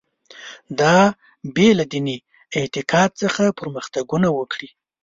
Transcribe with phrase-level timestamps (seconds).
[0.79, 0.97] دا
[1.55, 2.17] بې له دیني
[2.57, 4.69] اعتقاد څخه پرمختګونه وکړي.